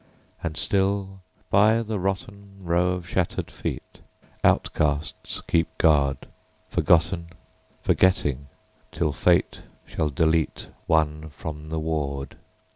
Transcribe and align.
And 0.41 0.57
still 0.57 1.21
by 1.51 1.83
the 1.83 1.99
rottenRow 1.99 2.93
of 2.95 3.07
shattered 3.07 3.51
feet, 3.51 3.99
Outcasts 4.43 5.41
keep 5.41 5.67
guard. 5.77 6.27
Forgotten, 6.69 7.27
Forgetting, 7.83 8.47
till 8.91 9.11
fate 9.13 9.61
shall 9.85 10.09
deleteOne 10.09 11.29
from 11.29 11.69
the 11.69 11.79
ward. 11.79 12.35